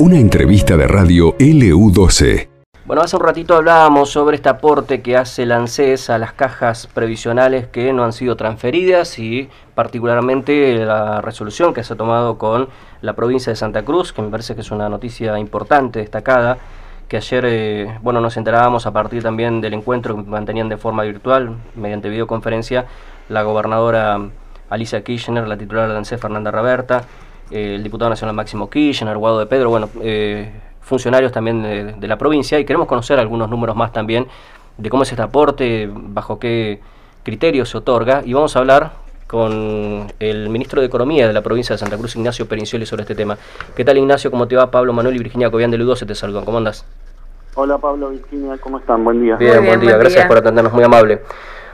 Una 0.00 0.16
entrevista 0.16 0.78
de 0.78 0.88
radio 0.88 1.36
LU12. 1.36 2.48
Bueno, 2.86 3.02
hace 3.02 3.16
un 3.16 3.22
ratito 3.22 3.54
hablábamos 3.54 4.10
sobre 4.10 4.36
este 4.36 4.48
aporte 4.48 5.02
que 5.02 5.16
hace 5.16 5.44
el 5.44 5.52
ANSES 5.52 6.10
a 6.10 6.18
las 6.18 6.32
cajas 6.32 6.88
previsionales 6.88 7.68
que 7.68 7.92
no 7.92 8.02
han 8.02 8.12
sido 8.12 8.34
transferidas 8.34 9.18
y 9.18 9.48
particularmente 9.74 10.84
la 10.84 11.20
resolución 11.20 11.74
que 11.74 11.84
se 11.84 11.92
ha 11.92 11.96
tomado 11.96 12.38
con 12.38 12.68
la 13.02 13.12
provincia 13.12 13.52
de 13.52 13.56
Santa 13.56 13.84
Cruz, 13.84 14.12
que 14.12 14.22
me 14.22 14.30
parece 14.30 14.54
que 14.54 14.62
es 14.62 14.70
una 14.70 14.88
noticia 14.88 15.38
importante, 15.38 16.00
destacada, 16.00 16.58
que 17.06 17.18
ayer 17.18 17.44
eh, 17.46 17.98
bueno, 18.02 18.20
nos 18.20 18.36
enterábamos 18.36 18.86
a 18.86 18.92
partir 18.92 19.22
también 19.22 19.60
del 19.60 19.74
encuentro 19.74 20.16
que 20.16 20.22
mantenían 20.22 20.68
de 20.68 20.78
forma 20.78 21.02
virtual, 21.02 21.56
mediante 21.76 22.08
videoconferencia, 22.08 22.86
la 23.28 23.42
gobernadora 23.42 24.18
Alicia 24.70 25.04
Kirchner, 25.04 25.46
la 25.46 25.58
titular 25.58 25.88
del 25.88 25.98
ANSES 25.98 26.20
Fernanda 26.20 26.50
Raberta, 26.50 27.04
el 27.50 27.82
diputado 27.82 28.10
nacional 28.10 28.34
Máximo 28.34 28.70
Kirchner, 28.70 29.16
Guado 29.16 29.38
de 29.38 29.46
Pedro, 29.46 29.70
bueno, 29.70 29.88
eh, 30.02 30.50
funcionarios 30.80 31.32
también 31.32 31.62
de, 31.98 32.08
la 32.08 32.16
provincia 32.16 32.58
y 32.58 32.64
queremos 32.64 32.88
conocer 32.88 33.18
algunos 33.18 33.48
números 33.48 33.76
más 33.76 33.92
también 33.92 34.26
de 34.76 34.90
cómo 34.90 35.02
es 35.02 35.10
este 35.10 35.22
aporte, 35.22 35.88
bajo 35.92 36.38
qué 36.38 36.80
criterios 37.22 37.68
se 37.68 37.78
otorga 37.78 38.22
y 38.24 38.32
vamos 38.32 38.56
a 38.56 38.60
hablar 38.60 38.92
con 39.26 40.12
el 40.18 40.48
ministro 40.48 40.80
de 40.80 40.88
Economía 40.88 41.28
de 41.28 41.32
la 41.32 41.42
provincia 41.42 41.74
de 41.74 41.78
Santa 41.78 41.96
Cruz, 41.96 42.16
Ignacio 42.16 42.46
Perincioli, 42.46 42.86
sobre 42.86 43.02
este 43.02 43.14
tema. 43.14 43.38
¿Qué 43.76 43.84
tal 43.84 43.96
Ignacio? 43.98 44.30
¿Cómo 44.30 44.48
te 44.48 44.56
va? 44.56 44.70
Pablo 44.70 44.92
Manuel 44.92 45.14
y 45.14 45.18
Virginia 45.18 45.50
Cobian 45.50 45.70
de 45.70 45.78
Ludo 45.78 45.94
se 45.94 46.06
te 46.06 46.16
saludan. 46.16 46.44
¿Cómo 46.44 46.58
andas? 46.58 46.84
Hola 47.54 47.78
Pablo, 47.78 48.10
Virginia, 48.10 48.56
¿cómo 48.58 48.78
están? 48.78 49.04
Buen 49.04 49.22
día. 49.22 49.36
Bien, 49.36 49.64
buen 49.64 49.80
día. 49.80 49.96
Gracias 49.96 50.26
por 50.26 50.38
atendernos, 50.38 50.72
muy 50.72 50.82
amable. 50.82 51.20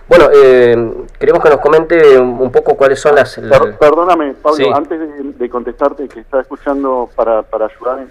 Bueno, 0.09 0.29
eh, 0.33 0.95
queremos 1.19 1.43
que 1.43 1.51
nos 1.51 1.61
comente 1.61 2.19
un 2.19 2.53
poco 2.53 2.77
cuáles 2.77 3.01
son 3.01 3.17
las... 3.17 3.39
perdóname, 3.79 4.35
Pablo, 4.35 4.75
antes 4.75 5.01
de, 5.39 5.51
contestarte, 5.51 6.07
que 6.09 6.21
estaba 6.21 6.43
escuchando 6.43 7.11
para, 7.17 7.43
para 7.43 7.67
ayudar 7.67 8.07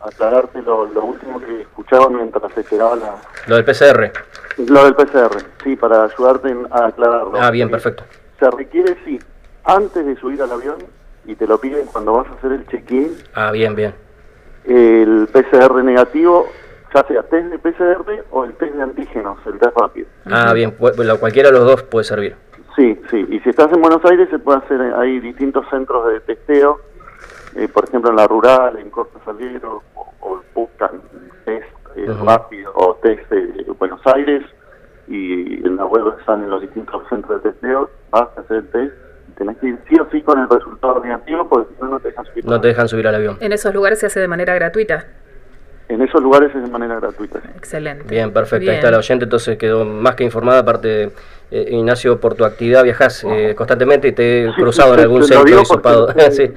a 0.00 0.08
aclararte 0.08 0.60
lo, 0.62 0.82
último 0.82 1.40
que 1.40 1.62
escuchaba 1.62 2.10
mientras 2.10 2.56
esperaba 2.56 2.96
la... 2.96 3.16
Lo 3.46 3.56
del 3.56 3.64
PCR. 3.64 4.12
Lo 4.58 4.84
del 4.84 4.94
PCR, 4.94 5.38
sí, 5.64 5.76
para 5.76 6.04
ayudarte 6.04 6.54
a 6.70 6.86
aclararlo. 6.86 7.32
Ah, 7.40 7.50
bien, 7.50 7.70
perfecto. 7.70 8.04
Se 8.38 8.50
requiere, 8.50 8.96
sí, 9.04 9.18
antes 9.64 10.04
de 10.04 10.16
subir 10.16 10.42
al 10.42 10.52
avión, 10.52 10.76
y 11.24 11.34
te 11.34 11.46
lo 11.46 11.58
piden 11.60 11.86
cuando 11.86 12.12
vas 12.14 12.26
a 12.28 12.34
hacer 12.34 12.52
el 12.52 12.66
check-in. 12.66 13.16
Ah, 13.34 13.52
bien, 13.52 13.74
bien. 13.74 13.94
El 14.64 15.28
PCR 15.32 15.82
negativo 15.82 16.48
ya 16.94 17.04
sea 17.06 17.22
test 17.24 17.46
de 17.46 17.58
PCR 17.58 18.24
o 18.30 18.44
el 18.44 18.54
test 18.54 18.74
de 18.74 18.82
antígenos, 18.82 19.38
el 19.46 19.58
test 19.58 19.76
rápido. 19.76 20.08
Ah, 20.26 20.52
bien, 20.52 20.72
cualquiera 20.72 21.50
de 21.50 21.58
los 21.58 21.66
dos 21.66 21.82
puede 21.84 22.04
servir. 22.04 22.36
Sí, 22.76 22.98
sí, 23.10 23.26
y 23.28 23.40
si 23.40 23.50
estás 23.50 23.72
en 23.72 23.80
Buenos 23.80 24.04
Aires 24.04 24.28
se 24.30 24.38
puede 24.38 24.58
hacer, 24.58 24.80
hay 24.80 25.18
distintos 25.20 25.66
centros 25.68 26.06
de 26.12 26.20
testeo, 26.20 26.80
eh, 27.56 27.66
por 27.68 27.84
ejemplo 27.84 28.10
en 28.10 28.16
la 28.16 28.26
rural, 28.26 28.78
en 28.78 28.88
Corte 28.90 29.18
Salero, 29.24 29.82
o, 29.94 30.40
buscan 30.54 31.00
test 31.44 31.66
eh, 31.96 32.06
rápido 32.24 32.72
o 32.74 32.94
test 33.02 33.28
de 33.30 33.64
Buenos 33.78 34.00
Aires, 34.06 34.44
y 35.08 35.66
en 35.66 35.76
la 35.76 35.86
web 35.86 36.14
están 36.20 36.44
en 36.44 36.50
los 36.50 36.60
distintos 36.60 37.02
centros 37.08 37.42
de 37.42 37.50
testeo, 37.50 37.90
vas 38.10 38.28
a 38.36 38.40
hacer 38.40 38.58
el 38.58 38.68
test 38.68 39.08
tenés 39.38 39.56
que 39.58 39.68
ir 39.68 39.78
sí 39.88 39.96
o 39.98 40.08
sí 40.10 40.20
con 40.22 40.38
el 40.38 40.48
resultado 40.48 41.00
negativo 41.00 41.48
porque 41.48 41.72
si 41.72 41.80
no, 41.80 41.88
no 41.88 42.00
te 42.00 42.08
dejan 42.08 42.26
subir. 42.26 42.44
No 42.44 42.60
te 42.60 42.68
dejan 42.68 42.88
subir 42.88 43.08
al 43.08 43.14
avión. 43.14 43.36
En 43.40 43.52
esos 43.52 43.72
lugares 43.72 44.00
se 44.00 44.06
hace 44.06 44.20
de 44.20 44.28
manera 44.28 44.54
gratuita. 44.54 45.06
Esos 46.08 46.22
lugares 46.22 46.54
es 46.54 46.62
de 46.62 46.70
manera 46.70 46.96
gratuita. 46.96 47.38
Excelente. 47.56 48.04
Bien, 48.08 48.32
perfecto. 48.32 48.70
Ahí 48.70 48.76
está 48.76 48.90
la 48.90 48.96
oyente, 48.96 49.24
entonces 49.24 49.58
quedó 49.58 49.84
más 49.84 50.14
que 50.14 50.24
informada. 50.24 50.60
Aparte, 50.60 51.10
eh, 51.50 51.68
Ignacio, 51.70 52.18
por 52.18 52.34
tu 52.34 52.46
actividad 52.46 52.82
viajas 52.82 53.24
eh, 53.24 53.54
constantemente 53.54 54.08
y 54.08 54.12
te 54.12 54.46
he 54.46 54.54
cruzado 54.54 54.94
en 54.94 55.00
algún 55.00 55.22
centro 55.24 55.60
hisopado. 55.60 56.08
sí. 56.30 56.50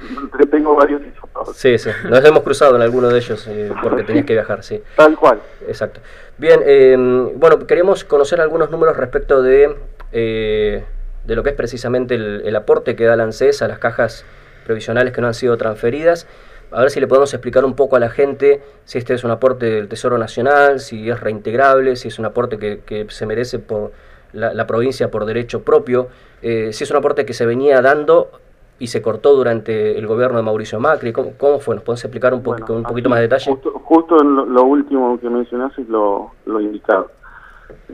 Tengo 0.50 0.74
varios 0.74 1.02
hisopados. 1.02 1.54
Sí, 1.54 1.76
sí. 1.76 1.90
Nos 2.08 2.24
hemos 2.24 2.42
cruzado 2.42 2.76
en 2.76 2.82
alguno 2.82 3.08
de 3.08 3.18
ellos 3.18 3.46
eh, 3.46 3.70
porque 3.82 4.04
tenías 4.04 4.24
que 4.24 4.32
viajar, 4.32 4.62
sí. 4.62 4.82
Tal 4.96 5.16
cual. 5.16 5.38
Exacto. 5.68 6.00
Bien, 6.38 7.38
bueno, 7.38 7.58
queríamos 7.66 8.04
conocer 8.04 8.40
algunos 8.40 8.70
números 8.70 8.96
respecto 8.96 9.42
de, 9.42 9.76
de 10.12 11.36
lo 11.36 11.42
que 11.42 11.50
es 11.50 11.56
precisamente 11.56 12.14
el, 12.14 12.42
el 12.46 12.56
aporte 12.56 12.96
que 12.96 13.04
da 13.04 13.16
la 13.16 13.24
ANSES 13.24 13.60
a 13.60 13.68
las 13.68 13.78
cajas 13.78 14.24
previsionales 14.64 15.12
que 15.12 15.20
no 15.20 15.26
han 15.26 15.34
sido 15.34 15.58
transferidas 15.58 16.26
a 16.72 16.80
ver 16.80 16.90
si 16.90 17.00
le 17.00 17.06
podemos 17.06 17.32
explicar 17.34 17.64
un 17.64 17.74
poco 17.74 17.96
a 17.96 18.00
la 18.00 18.08
gente 18.08 18.62
si 18.84 18.98
este 18.98 19.14
es 19.14 19.24
un 19.24 19.30
aporte 19.30 19.66
del 19.66 19.88
Tesoro 19.88 20.18
Nacional, 20.18 20.80
si 20.80 21.08
es 21.08 21.20
reintegrable, 21.20 21.96
si 21.96 22.08
es 22.08 22.18
un 22.18 22.24
aporte 22.24 22.58
que, 22.58 23.06
se 23.08 23.26
merece 23.26 23.58
por 23.58 23.92
la, 24.32 24.66
provincia 24.66 25.10
por 25.10 25.24
derecho 25.26 25.62
propio, 25.62 26.08
eh, 26.40 26.72
si 26.72 26.84
es 26.84 26.90
un 26.90 26.96
aporte 26.96 27.26
que 27.26 27.34
se 27.34 27.46
venía 27.46 27.80
dando 27.82 28.30
y 28.78 28.88
se 28.88 29.02
cortó 29.02 29.34
durante 29.34 29.96
el 29.96 30.06
gobierno 30.06 30.38
de 30.38 30.42
Mauricio 30.42 30.80
Macri. 30.80 31.12
¿Cómo, 31.12 31.60
fue? 31.60 31.76
¿Nos 31.76 31.84
puedes 31.84 32.02
explicar 32.04 32.34
un, 32.34 32.42
con 32.42 32.76
un 32.76 32.82
poquito 32.82 33.08
más 33.08 33.18
de 33.18 33.22
detalle? 33.22 33.56
Justo, 33.84 34.20
en 34.20 34.52
lo, 34.52 34.64
último 34.64 35.20
que 35.20 35.28
mencionaste 35.28 35.82
es 35.82 35.88
lo, 35.88 36.32
lo 36.46 36.60
indicado. 36.60 37.10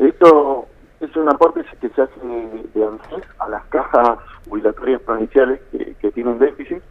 Esto 0.01 0.67
es 1.01 1.15
un 1.15 1.29
aporte 1.29 1.65
que 1.81 1.89
se 1.91 2.03
hace 2.03 2.21
de 2.75 2.85
ANSES 2.85 3.29
a 3.39 3.49
las 3.49 3.65
cajas 3.67 4.19
jubilatorias 4.49 5.03
provinciales 5.03 5.61
que 6.01 6.11
tienen 6.13 6.39
déficit 6.39 6.83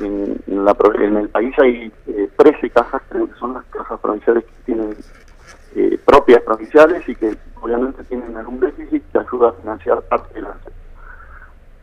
en, 0.00 0.64
la, 0.64 0.76
en 0.94 1.16
el 1.16 1.28
país 1.28 1.54
hay 1.58 1.92
13 2.36 2.66
eh, 2.66 2.70
cajas, 2.70 3.02
creo 3.08 3.26
que 3.26 3.34
son 3.38 3.54
las 3.54 3.64
cajas 3.66 4.00
provinciales 4.00 4.44
que 4.44 4.64
tienen 4.64 4.96
eh, 5.74 5.98
propias 6.04 6.42
provinciales 6.42 7.08
y 7.08 7.14
que 7.14 7.36
obviamente 7.60 8.04
tienen 8.04 8.36
algún 8.36 8.60
déficit 8.60 9.02
que 9.12 9.18
ayuda 9.18 9.50
a 9.50 9.52
financiar 9.52 10.02
parte 10.02 10.34
de 10.34 10.42
la 10.42 10.56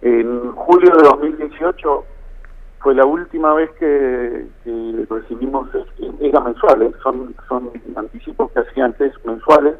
En 0.01 0.51
julio 0.53 0.95
de 0.95 1.03
2018 1.03 2.05
fue 2.79 2.95
la 2.95 3.05
última 3.05 3.53
vez 3.53 3.69
que, 3.71 4.47
recibimos, 5.09 5.69
era 6.19 6.39
mensuales, 6.39 6.93
son, 7.03 7.35
son 7.47 7.71
anticipos 7.95 8.51
que 8.51 8.59
hacían 8.59 8.93
test 8.93 9.15
mensuales 9.25 9.75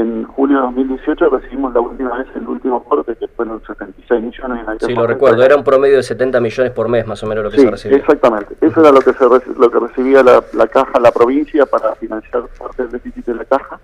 en 0.00 0.24
julio 0.24 0.56
de 0.58 0.62
2018 0.64 1.28
recibimos 1.30 1.74
la 1.74 1.80
última 1.80 2.16
vez 2.18 2.26
el 2.34 2.46
último 2.46 2.76
aporte, 2.76 3.16
que 3.16 3.28
fueron 3.28 3.62
76 3.66 4.22
millones. 4.22 4.66
En 4.68 4.80
sí, 4.80 4.94
lo 4.94 5.06
recuerdo, 5.06 5.42
era 5.42 5.56
un 5.56 5.64
promedio 5.64 5.96
de 5.96 6.02
70 6.02 6.40
millones 6.40 6.72
por 6.72 6.88
mes 6.88 7.06
más 7.06 7.22
o 7.22 7.26
menos 7.26 7.44
lo 7.44 7.50
que 7.50 7.58
se 7.58 7.70
recibía. 7.70 7.98
exactamente. 7.98 8.56
Eso 8.60 8.80
era 8.80 8.92
lo 8.92 9.00
que, 9.00 9.12
se, 9.12 9.24
lo 9.24 9.70
que 9.70 9.78
recibía 9.78 10.22
la, 10.22 10.42
la 10.52 10.66
caja, 10.66 10.98
la 11.00 11.12
provincia, 11.12 11.66
para 11.66 11.94
financiar 11.96 12.44
parte 12.58 12.82
del 12.82 12.92
déficit 12.92 13.26
de 13.26 13.34
la 13.34 13.44
caja 13.44 13.78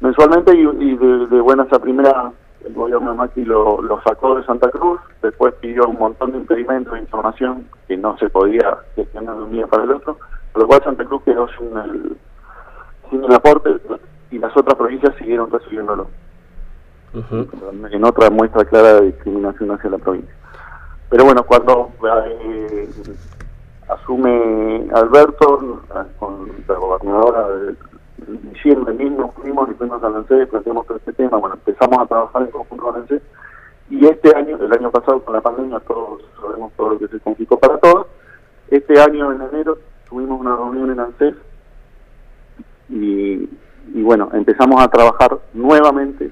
mensualmente 0.00 0.56
y, 0.56 0.96
de, 0.96 1.40
buenas 1.40 1.72
a 1.72 1.78
primeras 1.78 2.32
el 2.64 2.74
gobierno 2.74 3.12
de 3.12 3.16
Macri 3.16 3.44
lo, 3.44 3.80
lo, 3.80 4.02
sacó 4.02 4.36
de 4.36 4.44
Santa 4.44 4.68
Cruz, 4.70 5.00
después 5.22 5.54
pidió 5.60 5.86
un 5.86 5.98
montón 5.98 6.32
de 6.32 6.38
impedimentos 6.38 6.92
de 6.92 7.00
información 7.00 7.66
que 7.88 7.96
no 7.96 8.18
se 8.18 8.28
podía 8.28 8.76
gestionar 8.94 9.36
de 9.36 9.42
un 9.44 9.52
día 9.52 9.66
para 9.66 9.84
el 9.84 9.92
otro, 9.92 10.18
por 10.52 10.62
lo 10.62 10.68
cual 10.68 10.82
Santa 10.84 11.04
Cruz 11.06 11.22
quedó 11.24 11.48
sin 11.58 11.74
el, 11.78 12.16
sin 13.08 13.24
el 13.24 13.32
aporte 13.32 13.70
y 14.30 14.38
las 14.38 14.56
otras 14.56 14.76
provincias 14.76 15.14
siguieron 15.16 15.50
recibiéndolo. 15.50 16.08
En 17.90 18.04
otra 18.04 18.30
muestra 18.30 18.64
clara 18.64 19.00
de 19.00 19.06
discriminación 19.06 19.72
hacia 19.72 19.90
la 19.90 19.98
provincia. 19.98 20.34
Pero 21.08 21.24
bueno, 21.24 21.42
cuando 21.42 21.90
eh, 22.44 22.88
asume 23.88 24.88
Alberto, 24.94 25.82
con 26.18 26.48
la 26.68 26.74
gobernadora 26.74 27.48
de 27.48 27.74
diciembre 28.52 28.94
mismo, 28.94 29.32
fuimos 29.32 29.68
y 29.70 29.74
fuimos 29.74 30.02
a 30.02 30.08
y 30.08 30.46
planteamos 30.46 30.86
todo 30.86 30.98
este 30.98 31.12
tema. 31.14 31.38
Bueno, 31.38 31.56
empezamos 31.56 31.98
a 31.98 32.06
trabajar 32.06 32.42
en 32.42 32.50
conjunto 32.50 32.84
con 32.84 32.96
ANSE 32.96 33.20
y 33.90 34.06
este 34.06 34.36
año, 34.36 34.56
el 34.56 34.72
año 34.72 34.90
pasado 34.92 35.20
con 35.24 35.34
la 35.34 35.40
pandemia, 35.40 35.80
todos 35.80 36.22
sabemos 36.40 36.72
todo 36.76 36.90
lo 36.90 36.98
que 36.98 37.08
se 37.08 37.18
complicó 37.18 37.58
para 37.58 37.76
todos. 37.78 38.06
Este 38.70 39.00
año, 39.00 39.32
en 39.32 39.42
enero, 39.42 39.78
tuvimos 40.08 40.40
una 40.40 40.54
reunión 40.54 40.92
en 40.92 41.00
ANSES 41.00 41.34
y 42.88 43.48
y 43.92 44.02
bueno, 44.02 44.28
empezamos 44.32 44.82
a 44.82 44.88
trabajar 44.88 45.38
nuevamente 45.52 46.30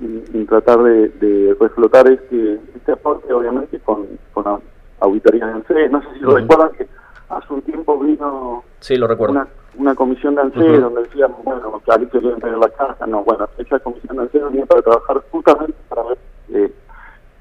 en, 0.00 0.46
tratar 0.46 0.82
de, 0.82 1.56
reflotar 1.60 2.08
este, 2.10 2.60
este 2.74 2.92
aporte, 2.92 3.32
obviamente, 3.32 3.78
con, 3.80 4.06
con 4.32 4.60
auditoría 5.00 5.46
de 5.46 5.52
ANSE. 5.52 5.88
No 5.88 6.02
sé 6.02 6.08
si 6.14 6.20
lo 6.20 6.36
recuerdan 6.36 6.70
que 6.72 6.86
hace 7.28 7.52
un 7.52 7.62
tiempo 7.62 7.98
vino 7.98 8.64
sí, 8.80 8.96
lo 8.96 9.06
recuerdo. 9.06 9.32
Una, 9.32 9.48
una 9.76 9.94
comisión 9.94 10.34
de 10.34 10.42
ANSE 10.42 10.80
donde 10.80 11.02
decíamos, 11.02 11.42
bueno, 11.44 11.80
que 11.84 11.90
ahorita 11.90 12.18
quieren 12.18 12.40
tener 12.40 12.58
la 12.58 12.68
caja. 12.70 13.06
No, 13.06 13.24
bueno, 13.24 13.48
esa 13.58 13.78
comisión 13.80 14.16
de 14.16 14.22
ANSE 14.22 14.38
venía 14.38 14.66
para 14.66 14.82
trabajar 14.82 15.22
justamente 15.30 15.76
para 15.88 16.02
ver, 16.04 16.18
eh, 16.54 16.72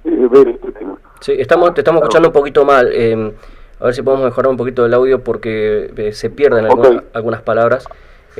eh, 0.06 0.28
ver 0.32 0.48
este 0.50 0.72
tema. 0.72 0.98
Sí, 1.22 1.34
estamos, 1.38 1.74
te 1.74 1.82
estamos 1.82 2.02
escuchando 2.02 2.30
un 2.30 2.34
poquito 2.34 2.66
mal. 2.66 2.90
Eh, 2.92 3.34
a 3.80 3.86
ver 3.86 3.94
si 3.94 4.02
podemos 4.02 4.26
mejorar 4.26 4.50
un 4.50 4.58
poquito 4.58 4.86
el 4.86 4.94
audio 4.94 5.24
porque 5.24 6.12
se 6.12 6.32
pierden 6.32 6.66
algunas, 6.66 7.04
algunas 7.14 7.44
palabras 7.44 7.88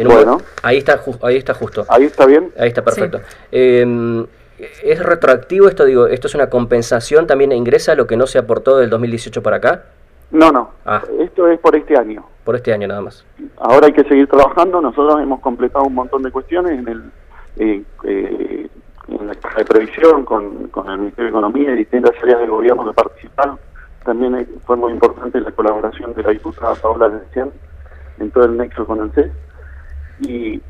bueno. 0.06 0.42
ahí 0.64 0.78
está, 0.78 1.02
ahí 1.24 1.38
está 1.38 1.54
justo. 1.54 1.86
Ahí 1.90 2.04
está 2.04 2.26
bien. 2.26 2.52
Ahí 2.58 2.68
está 2.70 2.84
perfecto. 2.84 3.22
Em, 3.52 4.26
¿Es 4.84 5.04
retroactivo 5.04 5.68
esto? 5.68 5.86
Digo, 5.86 6.08
¿esto 6.08 6.28
es 6.28 6.36
una 6.36 6.50
compensación? 6.50 7.28
¿También 7.28 7.52
ingresa 7.52 7.96
lo 7.96 8.08
que 8.08 8.18
no 8.18 8.26
se 8.26 8.40
aportó 8.40 8.78
del 8.78 8.90
2018 8.90 9.44
para 9.44 9.58
acá? 9.58 9.84
No, 10.32 10.52
no. 10.52 10.72
Ah. 10.86 11.04
Esto 11.20 11.48
es 11.48 11.60
por 11.60 11.76
este 11.76 11.96
año. 11.96 12.26
Por 12.44 12.56
este 12.56 12.74
año 12.74 12.88
nada 12.88 13.02
más. 13.02 13.24
Ahora 13.58 13.88
hay 13.88 13.94
que 13.94 14.04
seguir 14.04 14.28
trabajando. 14.28 14.82
Nosotros 14.82 15.22
hemos 15.22 15.40
completado 15.42 15.86
un 15.86 15.94
montón 15.94 16.24
de 16.24 16.32
cuestiones 16.32 16.80
en 16.80 16.88
el 16.88 17.04
eh, 17.60 17.84
eh, 18.04 18.68
en 19.08 19.28
la 19.28 19.36
caja 19.36 19.60
de 19.60 19.66
previsión 19.66 20.26
con, 20.26 20.68
con 20.68 20.90
el 20.90 20.98
Ministerio 20.98 21.26
de 21.26 21.30
Economía 21.30 21.72
y 21.72 21.78
distintas 21.78 22.12
áreas 22.22 22.40
del 22.40 22.50
gobierno 22.50 22.86
que 22.86 22.94
participaron 22.94 23.58
también 24.08 24.48
fue 24.66 24.78
muy 24.78 24.94
importante 24.94 25.42
la 25.42 25.52
colaboración 25.52 26.14
de 26.14 26.24
la 26.24 26.30
diputada 26.30 26.76
Paola 26.76 27.10
Lencián 27.10 27.52
en 28.20 28.32
todo 28.32 28.46
el 28.46 28.56
nexo 28.56 28.86
con 28.86 29.02
el 29.02 29.12
CES. 29.12 29.32
Y 30.22 30.62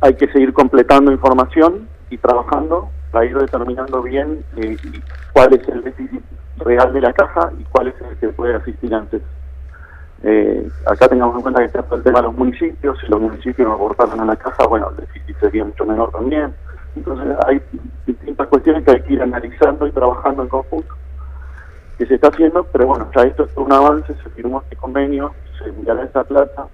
hay 0.00 0.14
que 0.14 0.28
seguir 0.28 0.52
completando 0.52 1.10
información 1.10 1.88
y 2.10 2.18
trabajando 2.18 2.90
para 3.10 3.24
ir 3.24 3.36
determinando 3.36 4.02
bien 4.02 4.44
eh, 4.56 4.76
cuál 5.32 5.54
es 5.54 5.66
el 5.68 5.82
déficit 5.82 6.22
real 6.58 6.92
de 6.92 7.00
la 7.00 7.12
caja 7.12 7.50
y 7.58 7.64
cuál 7.64 7.88
es 7.88 7.94
el 8.00 8.16
que 8.18 8.28
puede 8.28 8.54
asistir 8.54 8.94
antes. 8.94 9.22
Eh, 10.22 10.68
acá 10.86 11.08
tengamos 11.08 11.36
en 11.36 11.42
cuenta 11.42 11.60
que 11.60 11.66
está 11.66 11.94
el 11.94 12.02
tema 12.02 12.20
de 12.20 12.26
los 12.26 12.36
municipios, 12.36 12.98
si 13.00 13.06
los 13.06 13.20
municipios 13.20 13.70
aportaran 13.70 14.20
a 14.20 14.24
la 14.24 14.36
caja, 14.36 14.66
bueno, 14.66 14.90
el 14.90 14.96
déficit 14.96 15.38
sería 15.38 15.64
mucho 15.64 15.84
menor 15.84 16.10
también. 16.10 16.54
Entonces 16.94 17.36
hay 17.46 17.60
distintas 18.06 18.46
cuestiones 18.48 18.84
que 18.84 18.92
hay 18.92 19.02
que 19.02 19.12
ir 19.12 19.22
analizando 19.22 19.86
y 19.86 19.92
trabajando 19.92 20.42
en 20.42 20.48
conjunto, 20.48 20.94
que 21.98 22.06
se 22.06 22.14
está 22.14 22.28
haciendo, 22.28 22.64
pero 22.64 22.86
bueno, 22.86 23.08
ya 23.14 23.22
esto 23.24 23.44
es 23.44 23.56
un 23.56 23.72
avance, 23.72 24.14
se 24.22 24.30
firmó 24.30 24.62
este 24.62 24.76
convenio, 24.76 25.34
se 25.58 25.68
enviará 25.68 26.04
esta 26.04 26.24
plata 26.24 26.66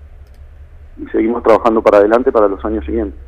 y 0.98 1.06
seguimos 1.08 1.42
trabajando 1.42 1.82
para 1.82 1.98
adelante 1.98 2.30
para 2.32 2.48
los 2.48 2.64
años 2.64 2.84
siguientes. 2.84 3.18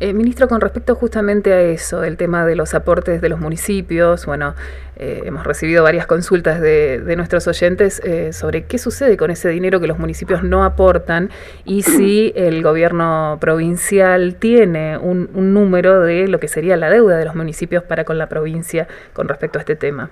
Eh, 0.00 0.12
ministro, 0.14 0.48
con 0.48 0.60
respecto 0.60 0.94
justamente 0.94 1.52
a 1.52 1.60
eso, 1.60 2.02
el 2.02 2.16
tema 2.16 2.44
de 2.44 2.56
los 2.56 2.74
aportes 2.74 3.20
de 3.20 3.28
los 3.28 3.38
municipios, 3.38 4.26
bueno, 4.26 4.54
eh, 4.96 5.22
hemos 5.24 5.44
recibido 5.44 5.84
varias 5.84 6.06
consultas 6.06 6.60
de, 6.60 7.14
nuestros 7.16 7.46
oyentes 7.46 8.00
eh, 8.04 8.32
sobre 8.32 8.64
qué 8.64 8.78
sucede 8.78 9.16
con 9.16 9.30
ese 9.30 9.48
dinero 9.48 9.80
que 9.80 9.86
los 9.86 9.98
municipios 9.98 10.42
no 10.42 10.64
aportan 10.64 11.30
y 11.64 11.82
si 11.82 12.32
el 12.34 12.62
gobierno 12.62 13.38
provincial 13.40 14.36
tiene 14.36 14.98
un, 14.98 15.30
número 15.32 16.00
de 16.00 16.28
lo 16.28 16.40
que 16.40 16.48
sería 16.48 16.76
la 16.76 16.90
deuda 16.90 17.16
de 17.16 17.24
los 17.24 17.34
municipios 17.34 17.82
para 17.84 18.04
con 18.04 18.18
la 18.18 18.28
provincia 18.28 18.88
con 19.12 19.28
respecto 19.28 19.58
a 19.58 19.60
este 19.60 19.76
tema. 19.76 20.10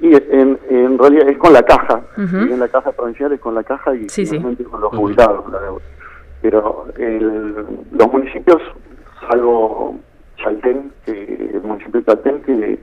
Y 0.00 0.14
en, 0.14 0.58
en 0.68 0.98
realidad 0.98 1.28
es 1.28 1.38
con 1.38 1.52
la 1.52 1.62
caja, 1.62 2.02
en 2.16 2.60
la 2.60 2.68
caja 2.68 2.92
provincial 2.92 3.32
es 3.32 3.40
con 3.40 3.54
la 3.54 3.64
caja 3.64 3.94
y 3.94 4.06
con 4.64 4.80
los 4.80 4.94
jubilados 4.94 5.50
la 5.50 5.60
deuda. 5.60 5.82
Pero 6.42 6.86
los 7.92 8.12
municipios, 8.12 8.62
salvo 9.28 9.96
Chaltén, 10.36 10.92
que 11.04 11.50
el 11.54 11.62
municipio 11.62 12.00
de 12.00 12.06
Chaltén, 12.06 12.42
que, 12.42 12.78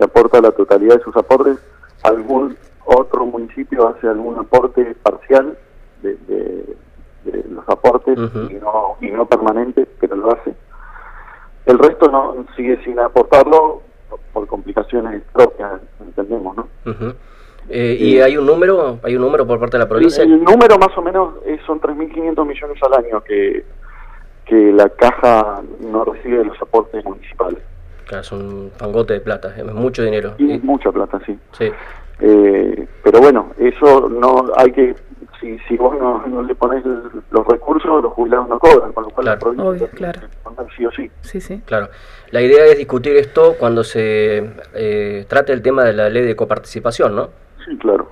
aporta 0.00 0.40
la 0.40 0.52
totalidad 0.52 0.96
de 0.96 1.02
sus 1.02 1.16
aportes, 1.16 1.58
algún 2.04 2.56
otro 2.84 3.26
municipio 3.26 3.88
hace 3.88 4.06
algún 4.06 4.38
aporte 4.38 4.94
parcial 5.02 5.58
de, 6.02 6.76
los 7.50 7.68
aportes 7.68 8.16
y, 8.48 8.54
no, 8.54 8.96
y 9.00 9.10
no 9.10 9.26
permanente, 9.26 9.88
pero 9.98 10.14
lo 10.14 10.32
hace. 10.32 10.54
El 11.66 11.78
resto 11.78 12.08
no 12.10 12.46
sigue 12.56 12.82
sin 12.84 12.98
aportarlo 13.00 13.82
por 14.32 14.46
complicaciones 14.46 15.22
propias, 15.32 15.80
entendemos, 16.00 16.56
¿no? 16.56 16.68
Eh, 17.70 17.96
¿Y 18.00 18.20
hay 18.20 18.36
un 18.36 18.46
número 18.46 18.98
hay 19.02 19.14
un 19.16 19.22
número 19.22 19.46
por 19.46 19.60
parte 19.60 19.76
de 19.76 19.84
la 19.84 19.88
provincia? 19.88 20.22
El, 20.22 20.42
número 20.42 20.78
más 20.78 20.96
o 20.96 21.02
menos 21.02 21.34
es, 21.44 21.60
son 21.66 21.80
3.500 21.80 22.46
millones 22.46 22.82
al 22.82 23.04
año 23.04 23.22
que, 23.22 23.64
que 24.46 24.72
la 24.72 24.88
caja 24.88 25.62
no 25.80 26.04
recibe 26.04 26.38
de 26.38 26.44
los 26.46 26.60
aportes 26.62 27.04
municipales. 27.04 27.58
Claro, 28.08 28.22
es 28.22 28.32
un 28.32 28.72
pangote 28.78 29.12
de 29.12 29.20
plata, 29.20 29.54
es 29.54 29.64
mucho 29.66 30.02
dinero. 30.02 30.34
Y 30.38 30.58
mucha 30.60 30.90
plata, 30.90 31.20
sí. 31.26 31.38
sí. 31.52 31.70
Eh, 32.20 32.88
pero 33.04 33.20
bueno, 33.20 33.50
eso 33.58 34.08
no 34.08 34.46
hay 34.56 34.72
que, 34.72 34.96
si, 35.38 35.58
si 35.68 35.76
vos 35.76 35.94
no, 35.98 36.42
le 36.42 36.54
pones 36.54 36.82
los 37.30 37.46
recursos, 37.46 38.02
los 38.02 38.12
jubilados 38.14 38.48
no 38.48 38.58
cobran, 38.58 38.92
con 38.92 39.04
lo 39.04 39.10
cual 39.10 39.26
la 39.26 39.38
provincia 39.38 39.88
claro. 39.90 40.20
sí 40.74 40.86
o 40.86 40.90
sí. 40.90 41.10
Sí, 41.20 41.38
sí. 41.42 41.60
Claro. 41.66 41.88
La 42.30 42.40
idea 42.40 42.64
es 42.64 42.78
discutir 42.78 43.14
esto 43.16 43.56
cuando 43.58 43.84
se 43.84 44.52
eh, 44.74 45.26
trate 45.28 45.52
el 45.52 45.60
tema 45.60 45.84
de 45.84 45.92
la 45.92 46.08
ley 46.08 46.24
de 46.24 46.34
coparticipación, 46.34 47.14
¿no? 47.14 47.28
Sí, 47.62 47.76
claro. 47.76 48.10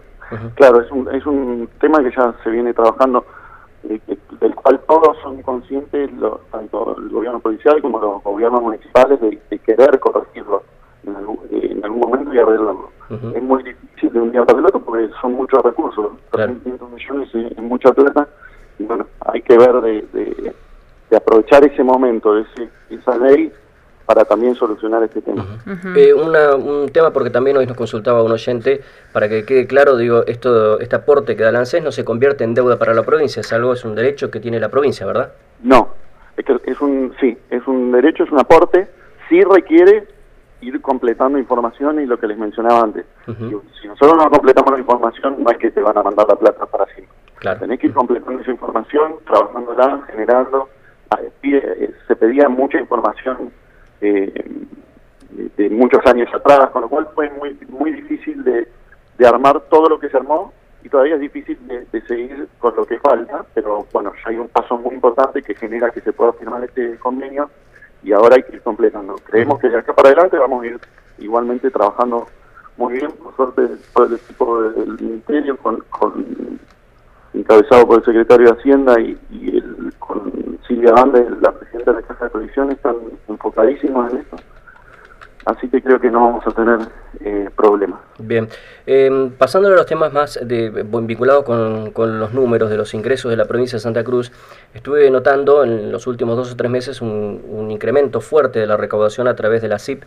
Claro, 0.56 0.82
es 0.82 0.90
un, 0.90 1.08
es 1.14 1.24
un 1.24 1.70
tema 1.80 2.02
que 2.02 2.10
ya 2.14 2.34
se 2.44 2.50
viene 2.50 2.74
trabajando, 2.74 3.24
eh, 3.88 4.18
del 4.40 4.54
cual 4.54 4.80
todos 4.86 5.16
son 5.22 5.42
conscientes, 5.42 6.10
tanto 6.50 6.96
el 6.98 7.08
gobierno 7.08 7.40
provincial 7.40 7.80
como 7.80 7.98
los 7.98 8.22
gobiernos 8.22 8.62
municipales, 8.62 9.20
de, 9.20 9.58
querer 9.58 9.98
corregirlo 9.98 10.62
en 11.04 11.16
algún, 11.16 11.40
en 11.50 11.84
algún, 11.84 12.00
momento 12.00 12.32
y 12.32 12.38
arreglarlo. 12.38 12.90
Es 13.34 13.42
muy 13.42 13.62
difícil 13.62 14.12
de 14.12 14.20
un 14.20 14.32
día 14.32 14.44
para 14.44 14.58
el 14.58 14.66
otro 14.66 14.80
porque 14.80 15.08
son 15.20 15.32
muchos 15.32 15.62
recursos, 15.62 16.12
claro. 16.30 16.54
millones 16.64 17.34
es, 17.34 17.58
mucha 17.58 17.92
plata, 17.92 18.28
y 18.78 18.84
bueno, 18.84 19.06
hay 19.20 19.42
que 19.42 19.56
ver 19.56 19.80
de, 19.80 20.02
de, 20.12 20.54
de 21.10 21.16
aprovechar 21.16 21.64
ese 21.64 21.82
momento, 21.82 22.36
ese, 22.36 22.68
esa 22.90 23.16
ley 23.18 23.52
para 24.06 24.24
también 24.24 24.54
solucionar 24.54 25.02
este 25.02 25.20
tema. 25.20 25.44
Eh, 25.96 26.14
un 26.14 26.88
tema 26.90 27.10
porque 27.12 27.30
también 27.30 27.56
hoy 27.56 27.66
nos 27.66 27.76
consultaba 27.76 28.22
un 28.22 28.30
oyente, 28.30 28.80
para 29.12 29.28
que 29.28 29.44
quede 29.44 29.66
claro, 29.66 29.96
digo, 29.96 30.24
esto, 30.26 30.78
este 30.78 30.94
aporte 30.94 31.36
que 31.36 31.42
da 31.42 31.50
la 31.50 31.58
ANSES 31.58 31.82
no 31.82 31.90
se 31.90 32.04
convierte 32.04 32.44
en 32.44 32.54
deuda 32.54 32.78
para 32.78 32.94
la 32.94 33.02
provincia, 33.02 33.40
es 33.40 33.52
algo, 33.52 33.72
es 33.72 33.84
un 33.84 33.96
derecho 33.96 34.30
que 34.30 34.38
tiene 34.38 34.60
la 34.60 34.68
provincia, 34.68 35.04
¿verdad? 35.04 35.32
No, 35.62 35.88
es, 36.36 36.44
que 36.44 36.56
es 36.64 36.80
un, 36.80 37.14
sí, 37.20 37.36
es 37.50 37.66
un 37.66 37.90
derecho, 37.90 38.22
es 38.22 38.30
un 38.30 38.38
aporte, 38.38 38.88
sí 39.28 39.42
requiere 39.42 40.06
ir 40.60 40.80
completando 40.80 41.38
información 41.38 42.00
y 42.00 42.06
lo 42.06 42.18
que 42.18 42.28
les 42.28 42.38
mencionaba 42.38 42.80
antes. 42.80 43.04
Si 43.26 43.88
nosotros 43.88 44.16
no 44.16 44.30
completamos 44.30 44.70
la 44.72 44.78
información, 44.78 45.36
no 45.42 45.50
es 45.50 45.58
que 45.58 45.70
te 45.70 45.80
van 45.80 45.98
a 45.98 46.02
mandar 46.02 46.26
la 46.28 46.36
plata 46.36 46.64
para 46.66 46.86
siempre. 46.86 47.14
Claro. 47.36 47.60
Tenés 47.60 47.80
que 47.80 47.88
ir 47.88 47.92
completando 47.92 48.40
esa 48.40 48.50
información, 48.50 49.16
trabajándola, 49.26 50.02
generando. 50.06 50.68
Eh, 51.42 51.94
se 52.08 52.16
pedía 52.16 52.48
mucha 52.48 52.80
información 52.80 53.52
eh, 54.00 54.32
de 55.56 55.70
muchos 55.70 56.04
años 56.06 56.28
atrás, 56.32 56.70
con 56.70 56.82
lo 56.82 56.88
cual 56.88 57.08
fue 57.14 57.30
muy 57.30 57.58
muy 57.68 57.92
difícil 57.92 58.42
de, 58.44 58.68
armar 59.26 59.60
todo 59.70 59.88
lo 59.88 59.98
que 59.98 60.08
se 60.08 60.16
armó 60.16 60.52
y 60.82 60.88
todavía 60.88 61.14
es 61.14 61.20
difícil 61.20 61.58
de, 61.66 62.00
seguir 62.02 62.48
con 62.58 62.76
lo 62.76 62.86
que 62.86 62.98
falta, 62.98 63.44
pero 63.54 63.86
bueno, 63.92 64.12
ya 64.22 64.30
hay 64.30 64.36
un 64.36 64.48
paso 64.48 64.78
muy 64.78 64.94
importante 64.94 65.42
que 65.42 65.54
genera 65.54 65.90
que 65.90 66.00
se 66.00 66.12
pueda 66.12 66.32
firmar 66.34 66.62
este 66.64 66.96
convenio 66.98 67.50
y 68.02 68.12
ahora 68.12 68.36
hay 68.36 68.42
que 68.44 68.56
ir 68.56 68.62
completando. 68.62 69.16
Creemos 69.24 69.58
que 69.58 69.68
de 69.68 69.78
acá 69.78 69.94
para 69.94 70.10
adelante 70.10 70.38
vamos 70.38 70.62
a 70.62 70.66
ir 70.66 70.78
igualmente 71.18 71.70
trabajando 71.70 72.28
muy 72.76 72.94
bien, 72.94 73.10
por 73.12 73.34
suerte 73.34 73.62
todo 73.94 74.06
el 74.06 74.14
equipo 74.14 74.62
del 74.62 75.00
Ministerio, 75.00 75.56
con, 75.56 75.82
encabezado 77.32 77.86
por 77.86 77.98
el 77.98 78.04
secretario 78.04 78.46
de 78.46 78.58
Hacienda 78.58 79.00
y, 79.00 79.18
el, 79.32 79.92
con 79.98 80.58
Silvia 80.66 80.92
Bande, 80.92 81.26
la 81.40 81.52
presidenta 81.52 81.92
de 81.92 82.00
la 82.02 82.06
Caja 82.06 82.26
de 82.26 82.30
Coalición, 82.30 82.72
están 82.72 82.96
en 83.56 84.18
esto. 84.18 84.36
Así 85.44 85.68
que 85.68 85.80
creo 85.80 86.00
que 86.00 86.10
no 86.10 86.24
vamos 86.24 86.46
a 86.46 86.50
tener 86.50 86.78
eh, 87.20 87.48
problemas. 87.54 88.00
Bien, 88.18 88.48
eh, 88.84 89.30
pasando 89.38 89.68
a 89.68 89.70
los 89.70 89.86
temas 89.86 90.12
más 90.12 90.40
vinculados 90.44 91.44
con, 91.44 92.18
los 92.18 92.34
números 92.34 92.68
de 92.68 92.76
los 92.76 92.94
ingresos 92.94 93.30
de 93.30 93.36
la 93.36 93.44
provincia 93.44 93.76
de 93.76 93.80
Santa 93.80 94.02
Cruz, 94.02 94.32
estuve 94.74 95.08
notando 95.08 95.62
en 95.62 95.92
los 95.92 96.08
últimos 96.08 96.36
dos 96.36 96.52
o 96.52 96.56
tres 96.56 96.70
meses 96.70 97.00
un 97.00 97.68
incremento 97.70 98.20
fuerte 98.20 98.58
de 98.58 98.66
la 98.66 98.76
recaudación 98.76 99.28
a 99.28 99.36
través 99.36 99.62
de 99.62 99.68
la 99.68 99.78
CIP 99.78 100.02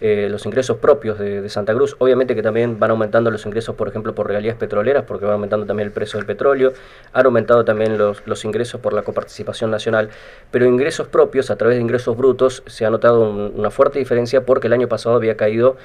eh, 0.00 0.28
los 0.30 0.44
ingresos 0.46 0.78
propios 0.78 1.18
de, 1.18 1.48
Santa 1.48 1.74
Cruz. 1.74 1.96
Obviamente 1.98 2.34
que 2.34 2.42
también 2.42 2.78
van 2.78 2.90
aumentando 2.90 3.30
los 3.30 3.46
ingresos, 3.46 3.74
por 3.74 3.88
ejemplo, 3.88 4.14
por 4.14 4.26
regalías 4.26 4.56
petroleras, 4.56 5.04
porque 5.04 5.26
va 5.26 5.34
aumentando 5.34 5.66
también 5.66 5.88
el 5.88 5.92
precio 5.92 6.18
del 6.18 6.26
petróleo. 6.26 6.72
Han 7.12 7.26
aumentado 7.26 7.64
también 7.64 7.98
los, 7.98 8.44
ingresos 8.44 8.80
por 8.80 8.92
la 8.92 9.02
coparticipación 9.02 9.70
nacional. 9.70 10.10
Pero 10.50 10.66
ingresos 10.66 11.08
propios, 11.08 11.50
a 11.50 11.56
través 11.56 11.76
de 11.76 11.82
ingresos 11.82 12.16
brutos, 12.16 12.62
se 12.66 12.84
ha 12.84 12.90
notado 12.90 13.30
una 13.30 13.70
fuerte 13.70 13.98
diferencia 13.98 14.44
porque 14.44 14.66
el 14.66 14.72
año 14.72 14.88
pasado 14.88 15.16
había 15.16 15.36
caído 15.36 15.76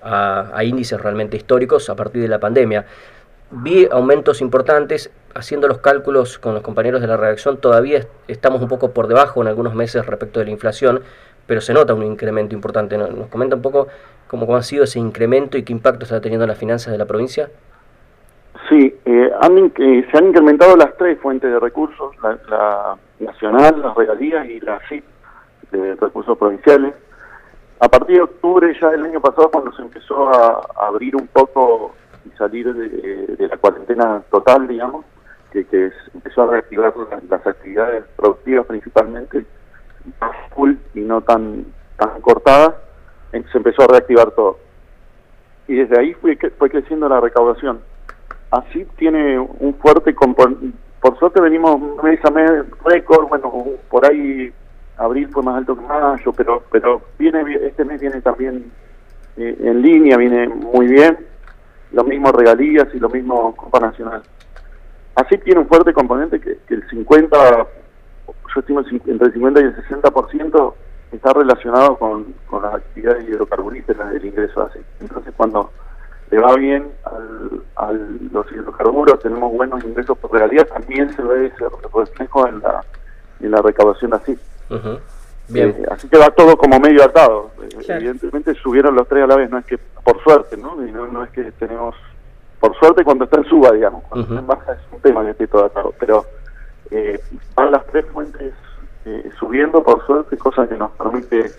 a 0.00 0.62
índices 0.62 1.00
realmente 1.00 1.36
históricos 1.36 1.90
a 1.90 1.96
partir 1.96 2.22
de 2.22 2.28
la 2.28 2.38
pandemia. 2.38 2.86
Vi 3.50 3.88
aumentos 3.90 4.42
importantes, 4.42 5.10
haciendo 5.34 5.68
los 5.68 5.78
cálculos 5.78 6.38
con 6.38 6.52
los 6.52 6.62
compañeros 6.62 7.00
de 7.00 7.06
la 7.06 7.16
redacción, 7.16 7.56
todavía 7.56 8.06
estamos 8.26 8.60
un 8.60 8.68
poco 8.68 8.90
por 8.90 9.08
debajo 9.08 9.40
en 9.40 9.48
algunos 9.48 9.74
meses 9.74 10.04
respecto 10.04 10.40
de 10.40 10.44
la 10.44 10.50
inflación, 10.50 11.00
pero 11.48 11.62
se 11.62 11.72
nota 11.72 11.94
un 11.94 12.04
incremento 12.04 12.54
importante. 12.54 12.96
¿Nos 12.98 13.28
comenta 13.28 13.56
un 13.56 13.62
poco 13.62 13.88
cómo, 14.28 14.54
ha 14.54 14.62
sido 14.62 14.84
ese 14.84 15.00
incremento 15.00 15.56
y 15.56 15.64
qué 15.64 15.72
impacto 15.72 16.04
está 16.04 16.20
teniendo 16.20 16.44
en 16.44 16.50
las 16.50 16.58
finanzas 16.58 16.92
de 16.92 16.98
la 16.98 17.06
provincia? 17.06 17.48
Sí, 18.68 18.94
eh, 19.06 19.30
se 20.12 20.18
han 20.18 20.26
incrementado 20.26 20.76
las 20.76 20.94
tres 20.98 21.18
fuentes 21.20 21.50
de 21.50 21.58
recursos, 21.58 22.14
la, 22.22 22.96
nacional, 23.18 23.80
las 23.80 23.96
regalías 23.96 24.46
y 24.46 24.60
la 24.60 24.78
CIP 24.90 25.04
de 25.72 25.94
recursos 25.96 26.36
provinciales. 26.36 26.92
A 27.80 27.88
partir 27.88 28.16
de 28.16 28.22
octubre 28.22 28.76
ya 28.78 28.90
del 28.90 29.06
año 29.06 29.20
pasado, 29.20 29.50
cuando 29.50 29.72
se 29.72 29.80
empezó 29.80 30.28
a, 30.28 30.66
abrir 30.86 31.16
un 31.16 31.28
poco 31.28 31.94
y 32.26 32.36
salir 32.36 32.74
de, 32.74 33.48
la 33.48 33.56
cuarentena 33.56 34.22
total, 34.30 34.68
digamos, 34.68 35.06
que, 35.50 35.64
que 35.64 35.90
empezó 36.12 36.42
a 36.42 36.48
reactivar 36.48 36.92
las 37.30 37.46
actividades 37.46 38.04
productivas 38.16 38.66
principalmente, 38.66 39.46
más 40.20 40.36
full 40.54 40.74
y 40.94 41.00
no 41.00 41.20
tan, 41.20 41.64
tan 41.96 42.20
cortada, 42.20 42.76
se 43.30 43.58
empezó 43.58 43.82
a 43.82 43.88
reactivar 43.88 44.30
todo. 44.32 44.58
Y 45.66 45.76
desde 45.76 45.98
ahí 45.98 46.14
fue, 46.14 46.36
fue 46.58 46.70
creciendo 46.70 47.08
la 47.08 47.20
recaudación. 47.20 47.80
Así 48.50 48.86
tiene 48.96 49.38
un 49.38 49.74
fuerte 49.74 50.14
Por 50.14 51.18
suerte 51.18 51.40
venimos 51.40 52.02
mes 52.02 52.18
a 52.24 52.30
mes 52.30 52.50
récord, 52.84 53.28
bueno, 53.28 53.52
por 53.90 54.06
ahí 54.06 54.52
abril 54.96 55.28
fue 55.30 55.42
más 55.42 55.56
alto 55.56 55.76
que 55.76 55.82
mayo, 55.82 56.32
pero 56.32 56.62
pero 56.72 57.02
viene 57.18 57.42
este 57.62 57.84
mes 57.84 58.00
viene 58.00 58.20
también 58.20 58.72
eh, 59.36 59.56
en 59.60 59.82
línea, 59.82 60.16
viene 60.16 60.48
muy 60.48 60.86
bien. 60.88 61.18
lo 61.92 62.04
mismo 62.04 62.32
regalías 62.32 62.88
y 62.94 62.98
lo 62.98 63.08
mismo 63.08 63.54
Copa 63.54 63.80
Nacional. 63.80 64.22
Así 65.14 65.36
tiene 65.38 65.60
un 65.60 65.68
fuerte 65.68 65.92
componente 65.92 66.40
que, 66.40 66.58
el 66.68 66.88
50, 66.88 67.66
yo 68.54 68.60
estimo 68.60 68.80
entre 68.80 69.26
el 69.26 69.32
50 69.32 69.60
y 69.60 69.64
el 69.64 69.76
60% 69.76 70.74
está 71.12 71.32
relacionado 71.32 71.96
con, 71.96 72.34
con 72.46 72.62
las 72.62 72.74
actividades 72.74 73.28
hidrocarburíferas 73.28 74.12
del 74.12 74.24
ingreso 74.24 74.62
así. 74.62 74.78
Entonces 75.00 75.32
cuando 75.36 75.70
le 76.30 76.38
va 76.38 76.54
bien 76.56 76.92
a 77.76 77.92
los 77.92 78.52
hidrocarburos, 78.52 79.20
tenemos 79.20 79.52
buenos 79.52 79.82
ingresos 79.84 80.18
por 80.18 80.32
regalías, 80.32 80.68
también 80.68 81.14
se 81.14 81.22
ve 81.22 81.46
ese 81.46 81.64
reflejo 81.94 82.46
en 82.46 82.60
la, 82.60 82.84
en 83.40 83.50
la 83.50 83.62
recaudación 83.62 84.12
así. 84.14 84.38
Bien. 85.48 85.70
Eh, 85.70 85.86
así 85.90 86.08
que 86.08 86.18
va 86.18 86.28
todo 86.30 86.56
como 86.58 86.78
medio 86.78 87.02
atado. 87.02 87.50
Evidentemente 87.88 88.54
subieron 88.54 88.94
los 88.94 89.08
tres 89.08 89.24
a 89.24 89.26
la 89.26 89.36
vez, 89.36 89.50
no 89.50 89.58
es 89.58 89.64
que 89.64 89.78
por 89.78 90.22
suerte, 90.22 90.56
¿no? 90.56 90.76
no, 90.76 91.24
es 91.24 91.30
que 91.30 91.50
tenemos, 91.52 91.94
por 92.60 92.76
suerte 92.78 93.04
cuando 93.04 93.24
está 93.24 93.38
en 93.38 93.44
suba, 93.44 93.72
digamos, 93.72 94.04
cuando 94.04 94.28
está 94.28 94.40
en 94.40 94.46
baja 94.46 94.72
es 94.72 94.80
un 94.92 95.00
tema 95.00 95.24
que 95.24 95.30
esté 95.30 95.46
todo 95.46 95.64
atado, 95.64 95.94
pero 95.98 96.26
eh, 96.90 97.20
van 97.54 97.72
las 97.72 97.86
tres 97.86 98.06
fuentes 98.12 98.54
eh, 99.04 99.30
subiendo 99.38 99.82
por 99.82 100.04
suerte, 100.06 100.36
cosa 100.36 100.68
que 100.68 100.76
nos 100.76 100.90
permite 100.92 101.50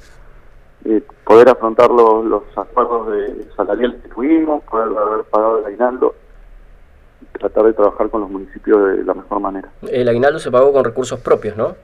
eh, 0.86 1.02
poder 1.24 1.50
afrontar 1.50 1.90
los, 1.90 2.26
los 2.26 2.44
acuerdos 2.56 3.12
de 3.12 3.46
salariales 3.56 4.02
que 4.02 4.10
tuvimos, 4.10 4.64
poder 4.64 4.98
haber 4.98 5.26
pagado 5.26 5.60
el 5.60 5.66
aguinaldo 5.66 6.16
y 7.22 7.38
tratar 7.38 7.66
de 7.66 7.74
trabajar 7.74 8.10
con 8.10 8.22
los 8.22 8.30
municipios 8.30 8.98
de 8.98 9.04
la 9.04 9.14
mejor 9.14 9.40
manera. 9.40 9.70
El 9.88 10.08
aguinaldo 10.08 10.40
se 10.40 10.52
pagó 10.52 10.72
con 10.72 10.84
recursos 10.84 11.20
propios, 11.20 11.58
¿no? 11.58 11.76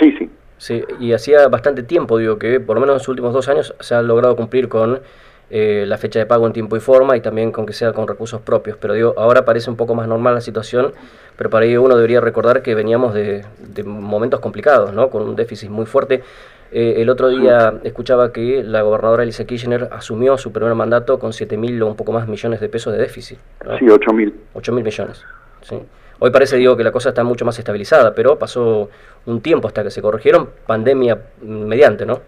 Sí, 0.00 0.14
sí. 0.18 0.30
Sí, 0.58 0.84
y 0.98 1.12
hacía 1.12 1.46
bastante 1.48 1.84
tiempo, 1.84 2.18
digo, 2.18 2.38
que 2.38 2.58
por 2.58 2.74
lo 2.74 2.80
menos 2.80 2.94
en 2.94 2.98
los 2.98 3.08
últimos 3.08 3.32
dos 3.32 3.48
años 3.48 3.74
se 3.78 3.94
ha 3.94 4.02
logrado 4.02 4.34
cumplir 4.34 4.68
con 4.68 5.00
eh, 5.50 5.84
la 5.86 5.96
fecha 5.96 6.18
de 6.18 6.26
pago 6.26 6.46
en 6.46 6.52
tiempo 6.52 6.76
y 6.76 6.80
forma 6.80 7.16
y 7.16 7.20
también 7.20 7.52
con 7.52 7.64
que 7.64 7.72
sea 7.72 7.92
con 7.92 8.06
recursos 8.06 8.40
propios. 8.40 8.76
Pero 8.76 8.94
digo, 8.94 9.14
ahora 9.16 9.44
parece 9.44 9.70
un 9.70 9.76
poco 9.76 9.94
más 9.94 10.06
normal 10.06 10.34
la 10.34 10.40
situación, 10.40 10.92
pero 11.36 11.48
para 11.48 11.64
ello 11.64 11.82
uno 11.82 11.96
debería 11.96 12.20
recordar 12.20 12.62
que 12.62 12.74
veníamos 12.74 13.14
de, 13.14 13.44
momentos 13.84 14.40
complicados, 14.40 14.92
¿no? 14.92 15.08
Con 15.08 15.22
un 15.22 15.36
déficit 15.36 15.70
muy 15.70 15.86
fuerte. 15.86 16.22
Eh, 16.70 16.96
el 16.98 17.08
otro 17.08 17.30
día 17.30 17.80
escuchaba 17.82 18.30
que 18.30 18.62
la 18.62 18.82
gobernadora 18.82 19.22
Elisa 19.22 19.46
Kirchner 19.46 19.88
asumió 19.90 20.36
su 20.36 20.52
primer 20.52 20.74
mandato 20.74 21.18
con 21.18 21.32
7 21.32 21.56
mil 21.56 21.82
o 21.82 21.86
un 21.86 21.96
poco 21.96 22.12
más 22.12 22.28
millones 22.28 22.60
de 22.60 22.68
pesos 22.68 22.92
de 22.92 22.98
déficit. 22.98 23.38
Sí, 23.78 23.88
8 23.88 24.12
mil. 24.12 24.34
8 24.52 24.72
mil 24.72 24.84
millones. 24.84 25.24
Sí. 25.62 25.80
Hoy 26.20 26.30
parece, 26.30 26.56
digo, 26.56 26.76
que 26.76 26.84
la 26.84 26.92
cosa 26.92 27.10
está 27.10 27.24
mucho 27.24 27.44
más 27.44 27.58
estabilizada, 27.58 28.12
pero 28.14 28.38
pasó 28.38 28.90
un 29.24 29.40
tiempo 29.40 29.68
hasta 29.68 29.84
que 29.84 29.90
se 29.90 30.02
corrigieron, 30.02 30.48
pandemia 30.66 31.16
mediante, 31.40 32.04
¿no? 32.04 32.20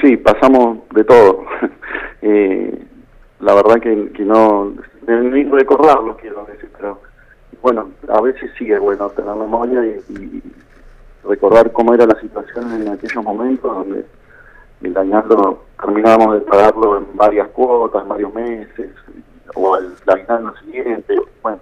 Sí, 0.00 0.16
pasamos 0.16 0.78
de 0.94 1.04
todo. 1.04 1.44
Eh, 2.22 2.86
la 3.40 3.54
verdad 3.54 3.80
que, 3.80 4.12
que 4.12 4.24
no, 4.24 4.72
ni 5.06 5.44
recordarlo 5.44 6.16
quiero 6.16 6.44
decir, 6.46 6.70
pero 6.76 7.00
bueno, 7.60 7.90
a 8.08 8.20
veces 8.20 8.50
sí 8.58 8.70
es 8.72 8.80
bueno 8.80 9.10
tener 9.10 9.34
memoria 9.34 9.84
y, 9.84 10.42
recordar 11.24 11.70
cómo 11.70 11.94
era 11.94 12.04
la 12.04 12.20
situación 12.20 12.82
en 12.82 12.88
aquellos 12.88 13.22
momentos 13.22 13.72
donde 13.72 14.04
el 14.82 14.96
añado 14.96 15.62
terminábamos 15.80 16.34
de 16.34 16.40
pagarlo 16.40 16.98
en 16.98 17.16
varias 17.16 17.46
cuotas, 17.50 18.02
en 18.02 18.08
varios 18.08 18.34
meses, 18.34 18.90
o 19.54 19.76
el, 19.76 19.84
el 19.84 20.64
siguiente, 20.64 21.14
bueno 21.40 21.60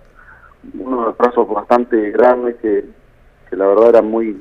unos 0.78 1.16
plazos 1.16 1.48
bastante 1.48 2.10
grandes 2.10 2.56
que, 2.56 2.84
la 3.52 3.66
verdad 3.66 3.88
era 3.88 4.02
muy 4.02 4.40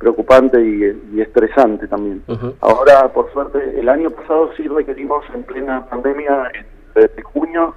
preocupante 0.00 0.58
y, 0.60 1.20
estresante 1.20 1.86
también. 1.86 2.24
Ahora, 2.60 3.12
por 3.12 3.30
suerte, 3.32 3.78
el 3.78 3.88
año 3.88 4.10
pasado 4.10 4.50
sí 4.56 4.66
requerimos 4.66 5.22
en 5.34 5.42
plena 5.44 5.84
pandemia, 5.86 6.50
desde 6.94 7.22
junio, 7.22 7.74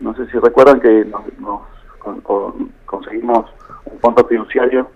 no 0.00 0.14
sé 0.16 0.26
si 0.30 0.38
recuerdan 0.38 0.80
que 0.80 1.04
nos, 1.04 1.60
conseguimos 2.86 3.44
un 3.84 3.98
fondo 4.00 4.26
fiduciario 4.26 4.88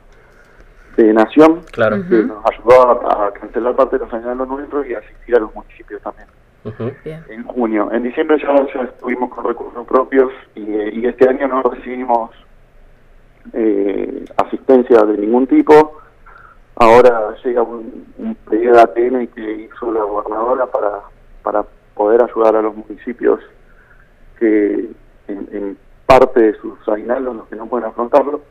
de 0.97 1.13
Nación 1.13 1.61
claro. 1.71 1.97
que 2.09 2.23
nos 2.23 2.45
ayudó 2.47 3.11
a, 3.11 3.33
cancelar 3.35 3.77
parte 3.77 3.99
de 3.99 4.05
los 4.07 4.15
añados 4.15 4.49
nuestros 4.49 4.87
y 4.87 4.95
asistir 4.95 5.37
a 5.37 5.41
los 5.41 5.55
municipios 5.55 6.01
también 6.01 6.29
en 7.29 7.45
junio. 7.45 7.91
En 7.93 8.03
diciembre 8.05 8.39
ya, 8.43 8.83
estuvimos 8.83 9.31
con 9.31 9.45
recursos 9.45 9.87
propios 9.87 10.33
y, 10.55 11.05
este 11.07 11.29
año 11.29 11.47
no 11.47 11.63
recibimos 11.63 12.31
eh, 13.53 14.25
asistencia 14.39 15.03
de 15.03 15.19
ningún 15.19 15.47
tipo. 15.47 15.99
Ahora 16.77 17.37
llega 17.45 17.63
un, 17.63 18.07
un 18.19 18.35
pedido 18.35 18.75
de 18.75 18.81
ATN 18.81 19.27
que 19.29 19.53
hizo 19.63 19.93
la 19.93 20.03
gobernadora 20.03 20.67
para, 20.67 21.01
para 21.43 21.65
poder 21.95 22.23
ayudar 22.23 22.57
a 22.57 22.63
los 22.63 22.75
municipios 22.75 23.41
que 24.39 24.91
en, 25.29 25.79
parte 26.07 26.41
de 26.41 26.55
sus 26.59 26.77
aguinaldos, 26.87 27.35
los 27.35 27.49
que 27.49 27.57
no 27.57 27.67
pueden 27.67 27.89
afrontarlo, 27.89 28.43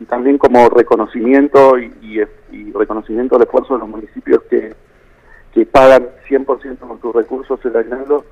y 0.00 0.04
también 0.04 0.38
como 0.38 0.68
reconocimiento 0.68 1.78
y, 1.78 2.22
reconocimiento 2.72 3.36
del 3.36 3.46
esfuerzo 3.46 3.74
de 3.74 3.80
los 3.80 3.88
municipios 3.88 4.42
que 4.44 4.74
que 5.52 5.64
pagan 5.64 6.08
100% 6.28 6.78
con 6.78 7.00
sus 7.00 7.14
recursos 7.14 7.64
el 7.64 7.76
aguinaldo, 7.76 8.24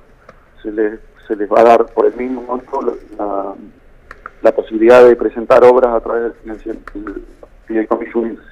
se 0.61 0.69
les, 0.71 0.99
se 1.25 1.37
les 1.37 1.49
va 1.49 1.61
a 1.61 1.63
dar 1.63 1.85
por 1.85 2.05
el 2.05 2.13
mismo 2.15 2.41
monto 2.41 2.81
la, 3.17 3.53
la 4.41 4.51
posibilidad 4.51 5.05
de 5.05 5.15
presentar 5.15 5.63
obras 5.63 5.95
a 5.95 6.01
través 6.01 6.33
del 6.43 6.59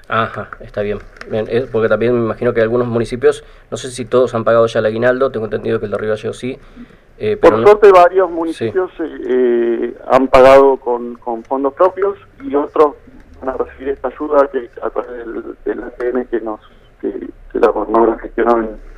Ajá, 0.08 0.50
está 0.60 0.82
bien. 0.82 0.98
bien 1.30 1.46
porque 1.70 1.88
también 1.88 2.14
me 2.14 2.24
imagino 2.24 2.52
que 2.52 2.60
algunos 2.60 2.86
municipios, 2.86 3.44
no 3.70 3.76
sé 3.76 3.90
si 3.90 4.04
todos 4.04 4.34
han 4.34 4.44
pagado 4.44 4.66
ya 4.66 4.80
el 4.80 4.86
aguinaldo, 4.86 5.30
tengo 5.30 5.46
entendido 5.46 5.78
que 5.78 5.86
el 5.86 5.92
de 5.92 5.98
Río 5.98 6.10
Gallegos 6.10 6.38
sí. 6.38 6.58
Eh, 7.18 7.36
pero 7.40 7.56
por 7.56 7.66
suerte 7.66 7.92
varios 7.92 8.30
municipios 8.30 8.90
eh, 9.00 9.94
han 10.10 10.28
pagado 10.28 10.76
con, 10.78 11.14
con 11.16 11.44
fondos 11.44 11.74
propios 11.74 12.16
y 12.42 12.54
otros 12.54 12.94
van 13.40 13.54
a 13.54 13.58
recibir 13.58 13.90
esta 13.90 14.08
ayuda 14.08 14.48
que 14.50 14.70
a 14.80 14.90
través 14.90 15.18
del, 15.18 15.56
del 15.64 15.82
ATN 15.84 16.24
que 16.26 16.40
nos 16.40 16.60
que, 17.00 17.28
la 17.58 17.68
gobernadora 17.68 18.18
gestionó 18.18 18.58
en, 18.58 18.92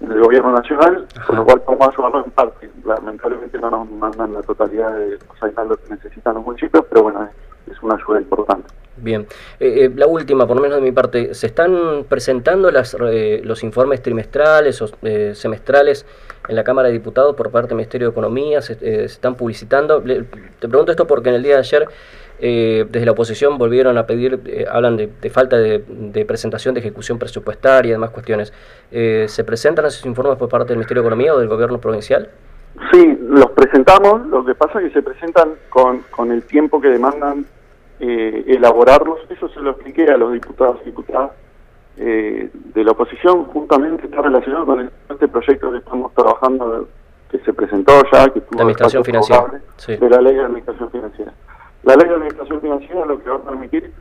el 0.00 0.20
gobierno 0.20 0.52
nacional, 0.52 1.06
con 1.26 1.36
lo 1.36 1.44
cual 1.44 1.60
podemos 1.62 1.88
ayudarlo 1.88 2.24
en 2.24 2.30
parte. 2.30 2.70
Lamentablemente 2.84 3.58
no 3.58 3.70
nos 3.70 3.90
mandan 3.90 4.32
la 4.32 4.42
totalidad 4.42 4.92
de 4.92 5.10
los 5.10 5.42
aguinaldos 5.42 5.78
que 5.78 5.94
necesitan 5.94 6.34
los 6.34 6.44
municipios, 6.44 6.84
pero 6.88 7.02
bueno, 7.02 7.28
es, 7.66 7.82
una 7.82 7.96
ayuda 7.96 8.20
importante. 8.20 8.68
Bien, 9.00 9.26
eh, 9.60 9.84
eh, 9.84 9.90
la 9.94 10.06
última, 10.06 10.46
por 10.46 10.56
lo 10.56 10.62
menos 10.62 10.76
de 10.76 10.82
mi 10.82 10.92
parte, 10.92 11.34
¿se 11.34 11.46
están 11.46 12.04
presentando 12.08 12.70
las, 12.70 12.96
eh, 13.00 13.40
los 13.44 13.62
informes 13.62 14.02
trimestrales 14.02 14.80
o 14.82 14.88
semestrales 15.34 16.06
en 16.48 16.56
la 16.56 16.64
Cámara 16.64 16.88
de 16.88 16.94
Diputados 16.94 17.34
por 17.36 17.50
parte 17.50 17.68
del 17.68 17.76
Ministerio 17.76 18.08
de 18.08 18.12
Economía? 18.12 18.62
¿Se, 18.62 18.74
se 18.74 19.04
están 19.04 19.34
publicitando? 19.34 20.00
te 20.02 20.68
pregunto 20.68 20.92
esto 20.92 21.06
porque 21.06 21.28
en 21.28 21.36
el 21.36 21.42
día 21.42 21.54
de 21.54 21.60
ayer 21.60 21.88
eh, 22.40 22.86
desde 22.88 23.04
la 23.04 23.12
oposición 23.12 23.58
volvieron 23.58 23.98
a 23.98 24.06
pedir, 24.06 24.40
eh, 24.46 24.64
hablan 24.70 24.96
de, 24.96 25.30
falta 25.30 25.56
de, 25.56 25.80
presentación 26.26 26.74
de 26.74 26.80
ejecución 26.80 27.18
presupuestaria 27.18 27.88
y 27.88 27.92
demás 27.92 28.10
cuestiones. 28.10 28.52
Eh, 28.92 29.26
¿Se 29.28 29.42
presentan 29.44 29.86
esos 29.86 30.06
informes 30.06 30.38
por 30.38 30.48
parte 30.48 30.68
del 30.68 30.78
Ministerio 30.78 31.02
de 31.02 31.08
Economía 31.08 31.34
o 31.34 31.38
del 31.38 31.48
gobierno 31.48 31.78
provincial? 31.78 32.28
Sí, 32.92 33.18
los 33.20 33.50
presentamos. 33.50 34.26
Lo 34.28 34.44
que 34.44 34.54
pasa 34.54 34.80
es 34.80 34.88
que 34.88 34.94
se 34.94 35.02
presentan 35.02 35.54
con, 35.68 36.02
con 36.10 36.30
el 36.30 36.42
tiempo 36.44 36.80
que 36.80 36.88
demandan 36.88 37.44
elaborarlos. 38.00 39.20
Eso 39.30 39.48
se 39.48 39.60
lo 39.60 39.70
expliqué 39.70 40.04
a 40.04 40.16
los 40.16 40.32
diputados 40.32 40.78
y 40.82 40.86
diputadas 40.86 41.32
de 41.96 42.50
la 42.84 42.92
oposición. 42.92 43.44
Justamente 43.46 44.06
está 44.06 44.22
relacionado 44.22 44.66
con 44.66 44.90
este 45.10 45.28
proyecto 45.28 45.72
que 45.72 45.78
estamos 45.78 46.14
trabajando, 46.14 46.88
que 47.30 47.38
se 47.40 47.52
presentó 47.52 47.92
ya, 48.12 48.28
que 48.28 48.40
tuvo 48.40 48.58
la 48.58 48.62
administración 48.62 49.04
financiera, 49.04 49.60
de 49.86 50.10
la 50.10 50.20
ley 50.20 50.34
de 50.34 50.44
administración 50.44 50.90
financiera. 50.90 51.32
La 51.82 51.96
ley 51.96 52.08
de 52.08 52.14
administración 52.14 52.60
financiera 52.60 53.06
lo 53.06 53.22
que 53.22 53.30
va 53.30 53.36
a 53.36 53.42
permitir 53.42 53.92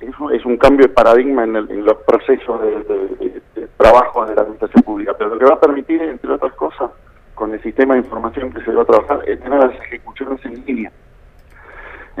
es, 0.00 0.44
un 0.44 0.56
cambio 0.56 0.86
de 0.86 0.92
paradigma 0.92 1.44
en, 1.44 1.84
los 1.84 1.96
procesos 1.98 2.60
de, 2.60 3.40
trabajo 3.76 4.26
de 4.26 4.34
la 4.34 4.42
administración 4.42 4.82
pública, 4.82 5.14
pero 5.16 5.30
lo 5.30 5.38
que 5.38 5.44
va 5.44 5.54
a 5.54 5.60
permitir, 5.60 6.02
entre 6.02 6.32
otras 6.32 6.52
cosas, 6.54 6.90
con 7.34 7.52
el 7.52 7.62
sistema 7.62 7.94
de 7.94 8.00
información 8.00 8.52
que 8.52 8.62
se 8.62 8.72
va 8.72 8.82
a 8.82 8.86
trabajar, 8.86 9.22
es 9.26 9.40
tener 9.40 9.58
las 9.58 9.74
ejecuciones 9.80 10.44
en 10.44 10.64
línea. 10.66 10.92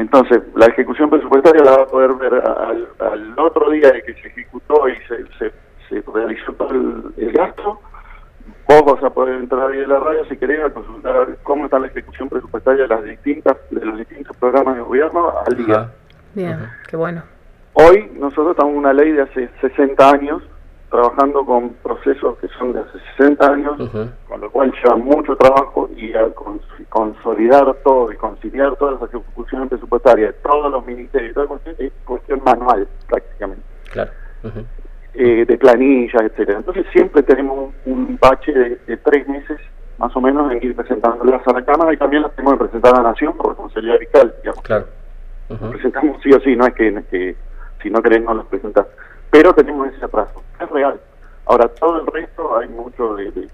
Entonces, 0.00 0.42
la 0.54 0.66
ejecución 0.66 1.10
presupuestaria 1.10 1.62
la 1.62 1.76
va 1.76 1.82
a 1.82 1.86
poder 1.86 2.14
ver 2.14 2.34
al, 2.34 3.38
otro 3.38 3.70
día 3.70 3.92
de 3.92 4.02
que 4.02 4.14
se 4.14 4.28
ejecutó 4.28 4.88
y 4.88 4.94
se, 5.06 6.02
realizó 6.12 6.52
todo 6.52 6.70
el 7.16 7.32
gasto, 7.32 7.80
Vos 8.70 8.84
vas 8.84 9.02
a 9.02 9.10
poder 9.10 9.34
entrar 9.34 9.68
ahí 9.68 9.78
de 9.78 9.86
la 9.88 9.98
radio 9.98 10.24
si 10.26 10.36
querés 10.36 10.64
a 10.64 10.70
consultar 10.70 11.36
cómo 11.42 11.64
está 11.64 11.80
la 11.80 11.88
ejecución 11.88 12.28
presupuestaria 12.28 12.82
de 12.82 12.88
las 12.88 13.02
distintas 13.02 13.56
de 13.68 13.84
los 13.84 13.98
distintos 13.98 14.36
programas 14.36 14.76
de 14.76 14.82
gobierno 14.82 15.32
al 15.44 15.56
día. 15.56 15.90
Bien, 16.34 16.68
qué 16.88 16.96
bueno. 16.96 17.24
Hoy 17.72 18.12
nosotros 18.14 18.52
estamos 18.52 18.72
en 18.74 18.78
una 18.78 18.92
ley 18.92 19.10
de 19.10 19.22
hace 19.22 19.50
60 19.60 20.08
años 20.08 20.42
trabajando 20.90 21.44
con 21.44 21.70
procesos 21.82 22.36
que 22.38 22.48
son 22.58 22.72
de 22.72 22.80
hace 22.80 22.98
60 23.16 23.46
años, 23.46 23.76
con 24.28 24.40
lo 24.40 24.50
cual 24.50 24.72
lleva 24.72 24.96
mucho 24.96 25.36
trabajo 25.36 25.88
y 25.96 26.12
al 26.14 26.34
consolidar 26.88 27.74
todo 27.84 28.12
y 28.12 28.16
conciliar 28.16 28.76
todas 28.76 29.00
las 29.00 29.08
ejecuciones 29.08 29.68
presupuestarias 29.68 30.34
de 30.34 30.40
todos 30.42 30.70
los 30.70 30.84
ministerios, 30.84 31.34
toda 31.34 31.46
cuestión, 31.46 31.76
es 31.78 31.92
cuestión 32.04 32.42
manual 32.44 32.88
prácticamente. 33.08 33.62
Claro. 33.92 34.10
Eh, 35.14 35.44
de 35.46 35.58
planillas, 35.58 36.22
etcétera. 36.22 36.58
Entonces 36.58 36.86
siempre 36.92 37.22
tenemos 37.22 37.72
un, 37.84 38.18
bache 38.20 38.52
de, 38.52 38.96
tres 38.98 39.26
meses 39.28 39.58
más 39.98 40.14
o 40.16 40.20
menos 40.20 40.50
en 40.52 40.62
ir 40.62 40.74
presentándolas 40.74 41.46
a 41.46 41.52
la 41.52 41.64
Cámara 41.64 41.92
y 41.92 41.96
también 41.96 42.22
las 42.22 42.34
tenemos 42.34 42.54
que 42.54 42.64
presentar 42.64 42.94
a 42.94 43.02
la 43.02 43.10
Nación 43.10 43.36
por 43.36 43.48
responsabilidad 43.48 43.98
vital. 43.98 44.34
Digamos. 44.42 44.62
Claro. 44.62 44.86
Presentamos 45.70 46.22
sí 46.22 46.32
o 46.32 46.40
sí, 46.40 46.54
no 46.54 46.66
es 46.66 46.74
que, 46.74 47.02
que 47.10 47.36
si 47.82 47.90
no 47.90 48.00
querés 48.00 48.22
no 48.22 48.34
los 48.34 48.46
presentas. 48.46 48.86
Pero 49.30 49.54
tenemos 49.54 49.88
ese 49.88 50.04
atraso, 50.04 50.42
es 50.60 50.68
real. 50.70 51.00
Ahora, 51.46 51.68
todo 51.68 52.00
el 52.00 52.06
resto 52.06 52.58
hay 52.58 52.68
mucho 52.68 53.14
de, 53.14 53.48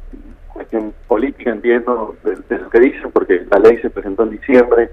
cuestión 0.53 0.95
política, 1.07 1.51
entiendo, 1.51 2.17
de, 2.25 2.59
lo 2.59 2.71
que 2.71 2.81
dicen, 2.81 3.11
porque 3.13 3.47
la 3.51 3.59
ley 3.59 3.79
se 3.81 3.91
presentó 3.91 4.23
en 4.23 4.31
diciembre, 4.31 4.91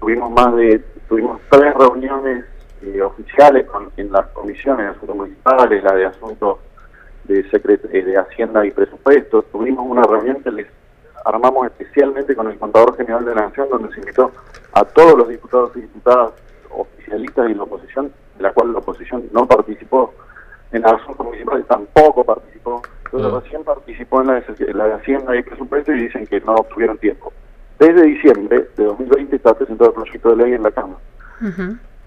tuvimos 0.00 0.30
más 0.30 0.54
de, 0.56 0.82
tuvimos 1.08 1.40
tres 1.50 1.74
reuniones 1.74 2.44
eh, 2.82 3.02
oficiales 3.02 3.66
con, 3.66 3.90
en 3.96 4.10
las 4.10 4.26
comisiones 4.28 4.86
de 4.86 4.92
asuntos 4.92 5.16
municipales, 5.16 5.84
la 5.84 5.94
de 5.94 6.06
asuntos 6.06 6.58
de, 7.24 7.40
eh, 7.40 8.02
de 8.02 8.16
Hacienda 8.16 8.64
y 8.64 8.70
Presupuestos, 8.70 9.44
tuvimos 9.52 9.86
una 9.86 10.02
reunión 10.02 10.42
que 10.42 10.50
les 10.50 10.66
armamos 11.24 11.66
especialmente 11.66 12.34
con 12.34 12.48
el 12.50 12.58
Contador 12.58 12.96
General 12.96 13.24
de 13.24 13.34
la 13.34 13.42
Nación, 13.42 13.68
donde 13.70 13.92
se 13.92 14.00
invitó 14.00 14.32
a 14.72 14.84
todos 14.84 15.18
los 15.18 15.28
diputados 15.28 15.72
y 15.76 15.82
diputadas 15.82 16.32
oficialistas 16.70 17.50
y 17.50 17.54
la 17.54 17.62
oposición, 17.64 18.12
de 18.38 18.42
la 18.44 18.52
cual 18.52 18.72
la 18.72 18.78
oposición 18.78 19.24
no 19.32 19.46
participó 19.46 20.14
en 20.72 20.82
la 20.82 20.90
asuntos 20.90 21.26
municipales, 21.26 21.66
tampoco 21.66 22.24
participó, 22.24 22.82
entonces 23.04 23.32
mm. 23.32 23.36
recién 23.36 23.64
participó 23.64 24.20
en 24.20 24.26
la, 24.28 24.40
de, 24.40 24.74
la 24.74 24.84
de 24.86 24.94
Hacienda 24.94 25.36
y 25.36 25.42
Presupuestos 25.42 25.94
y 25.94 26.00
dicen 26.00 26.26
que 26.26 26.40
no 26.40 26.56
tuvieron 26.72 26.98
tiempo. 26.98 27.32
Desde 27.78 28.02
diciembre 28.02 28.68
de 28.76 28.84
2020 28.84 29.36
está 29.36 29.54
presentado 29.54 29.90
el 29.90 29.94
proyecto 29.94 30.30
de 30.30 30.36
ley 30.36 30.52
en 30.54 30.62
la 30.62 30.70
Cámara. 30.70 31.00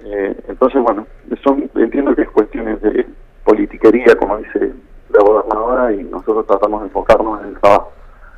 eh, 0.03 0.35
entonces, 0.47 0.81
bueno, 0.81 1.07
son, 1.43 1.69
entiendo 1.75 2.15
que 2.15 2.23
es 2.23 2.29
cuestiones 2.29 2.81
de 2.81 3.05
politiquería, 3.43 4.15
como 4.15 4.37
dice 4.37 4.73
la 5.09 5.23
gobernadora, 5.23 5.93
y 5.93 6.03
nosotros 6.03 6.45
tratamos 6.47 6.81
de 6.81 6.87
enfocarnos 6.87 7.41
en 7.41 7.49
el 7.49 7.59
trabajo. 7.59 7.91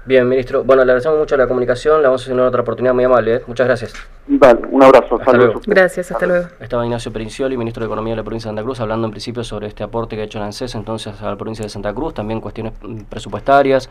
Bien, 0.05 0.27
ministro. 0.27 0.65
Bueno, 0.65 0.83
le 0.83 0.91
agradecemos 0.91 1.17
mucho 1.17 1.38
la 1.38 1.48
comunicación. 1.48 2.01
La 2.01 2.10
vamos 2.10 2.22
a 2.22 2.24
hacer 2.25 2.33
en 2.33 2.41
otra 2.41 2.62
oportunidad 2.62 2.93
muy 2.93 3.05
amable. 3.05 3.36
¿eh? 3.36 3.41
Muchas 3.48 3.67
gracias. 3.67 3.93
Vale, 4.27 4.60
un 4.69 4.83
abrazo. 4.83 5.15
Hasta 5.17 5.31
luego. 5.31 5.62
Gracias, 5.65 6.12
hasta 6.12 6.25
luego. 6.25 6.48
Estaba 6.60 6.83
Ignacio 6.86 7.13
Perincioli, 7.13 7.55
ministro 7.55 7.81
de 7.81 7.88
Economía 7.88 8.12
de 8.12 8.17
la 8.17 8.24
provincia 8.24 8.50
de 8.50 8.51
Santa 8.51 8.63
Cruz, 8.63 8.81
hablando 8.81 9.07
en 9.07 9.12
principio 9.12 9.45
sobre 9.45 9.67
este 9.67 9.83
aporte 9.83 10.17
que 10.17 10.24
ha 10.24 10.25
hecho 10.25 10.39
la 10.39 10.45
ANSES 10.45 10.75
entonces 10.75 11.22
a 11.22 11.29
la 11.29 11.38
provincia 11.38 11.63
de 11.63 11.69
Santa 11.69 11.93
Cruz, 11.93 12.13
también 12.13 12.41
cuestiones 12.41 12.74
presupuestarias, 13.10 13.89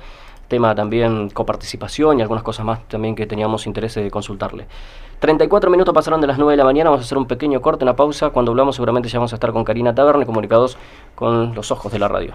tema 0.48 0.74
también 0.74 1.30
coparticipación 1.30 2.18
y 2.18 2.22
algunas 2.22 2.42
cosas 2.42 2.66
más 2.66 2.86
también 2.88 3.14
que 3.14 3.26
teníamos 3.26 3.66
interés 3.66 3.94
de 3.94 4.10
consultarle. 4.10 4.66
34 5.20 5.70
minutos 5.70 5.94
pasaron 5.94 6.20
de 6.20 6.26
las 6.26 6.36
9 6.36 6.52
de 6.52 6.56
la 6.58 6.64
mañana, 6.64 6.90
vamos 6.90 7.04
a 7.04 7.06
hacer 7.06 7.16
un 7.16 7.26
pequeño 7.26 7.62
corte, 7.62 7.84
una 7.84 7.96
pausa. 7.96 8.30
Cuando 8.30 8.50
hablamos 8.52 8.76
seguramente 8.76 9.08
ya 9.08 9.18
vamos 9.18 9.32
a 9.32 9.36
estar 9.36 9.52
con 9.52 9.64
Karina 9.64 9.94
Taverne, 9.94 10.26
comunicados 10.26 10.76
con 11.14 11.54
los 11.54 11.70
ojos 11.70 11.90
de 11.90 11.98
la 11.98 12.08
radio. 12.08 12.34